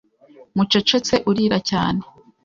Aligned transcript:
Mucecetse 0.55 1.15
urira 1.29 1.57
cyane 1.69 2.01